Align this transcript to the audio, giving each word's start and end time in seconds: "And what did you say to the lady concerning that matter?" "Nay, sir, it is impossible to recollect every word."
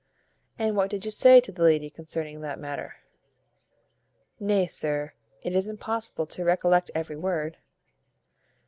"And 0.57 0.75
what 0.75 0.89
did 0.89 1.05
you 1.05 1.11
say 1.11 1.39
to 1.41 1.51
the 1.51 1.61
lady 1.61 1.87
concerning 1.91 2.41
that 2.41 2.57
matter?" 2.59 2.95
"Nay, 4.39 4.65
sir, 4.65 5.13
it 5.43 5.53
is 5.53 5.67
impossible 5.67 6.25
to 6.25 6.43
recollect 6.43 6.89
every 6.95 7.15
word." 7.17 7.57